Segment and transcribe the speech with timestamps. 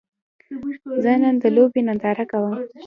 [1.03, 2.53] زه نن د لوبې ننداره کوم